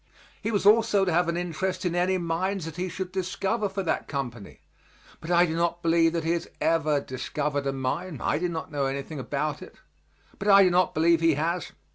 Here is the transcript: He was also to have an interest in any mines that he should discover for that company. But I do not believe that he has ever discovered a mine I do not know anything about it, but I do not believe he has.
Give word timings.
He 0.41 0.49
was 0.49 0.65
also 0.65 1.05
to 1.05 1.13
have 1.13 1.29
an 1.29 1.37
interest 1.37 1.85
in 1.85 1.93
any 1.93 2.17
mines 2.17 2.65
that 2.65 2.75
he 2.75 2.89
should 2.89 3.11
discover 3.11 3.69
for 3.69 3.83
that 3.83 4.07
company. 4.07 4.61
But 5.19 5.29
I 5.29 5.45
do 5.45 5.55
not 5.55 5.83
believe 5.83 6.13
that 6.13 6.23
he 6.23 6.31
has 6.31 6.47
ever 6.59 6.99
discovered 6.99 7.67
a 7.67 7.71
mine 7.71 8.19
I 8.19 8.39
do 8.39 8.49
not 8.49 8.71
know 8.71 8.87
anything 8.87 9.19
about 9.19 9.61
it, 9.61 9.75
but 10.39 10.47
I 10.47 10.63
do 10.63 10.71
not 10.71 10.95
believe 10.95 11.21
he 11.21 11.35
has. 11.35 11.73